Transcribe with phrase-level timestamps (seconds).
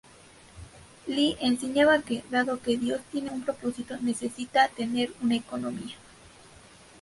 [1.05, 5.95] Lee enseñaba que, dado que Dios tiene un propósito, necesita tener una economía.